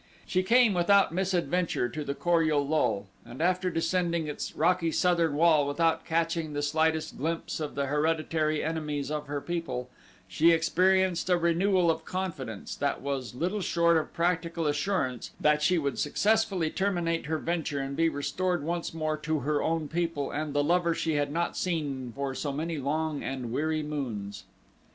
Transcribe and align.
She 0.25 0.41
came 0.41 0.73
without 0.73 1.13
misadventure 1.13 1.87
to 1.87 2.03
the 2.03 2.15
Kor 2.15 2.41
ul 2.41 2.67
lul 2.67 3.05
and 3.23 3.39
after 3.39 3.69
descending 3.69 4.25
its 4.25 4.55
rocky 4.55 4.91
southern 4.91 5.35
wall 5.35 5.67
without 5.67 6.05
catching 6.05 6.53
the 6.53 6.63
slightest 6.63 7.19
glimpse 7.19 7.59
of 7.59 7.75
the 7.75 7.85
hereditary 7.85 8.63
enemies 8.63 9.11
of 9.11 9.27
her 9.27 9.39
people, 9.39 9.91
she 10.27 10.49
experienced 10.53 11.29
a 11.29 11.37
renewal 11.37 11.91
of 11.91 12.03
confidence 12.03 12.75
that 12.75 12.99
was 13.03 13.35
little 13.35 13.61
short 13.61 13.95
of 13.95 14.11
practical 14.11 14.65
assurance 14.65 15.33
that 15.39 15.61
she 15.61 15.77
would 15.77 15.99
successfully 15.99 16.71
terminate 16.71 17.27
her 17.27 17.37
venture 17.37 17.79
and 17.79 17.95
be 17.95 18.09
restored 18.09 18.63
once 18.63 18.95
more 18.95 19.17
to 19.17 19.41
her 19.41 19.61
own 19.61 19.87
people 19.87 20.31
and 20.31 20.55
the 20.55 20.63
lover 20.63 20.95
she 20.95 21.13
had 21.13 21.31
not 21.31 21.55
seen 21.55 22.11
for 22.15 22.33
so 22.33 22.51
many 22.51 22.79
long 22.79 23.21
and 23.21 23.51
weary 23.51 23.83
moons. 23.83 24.45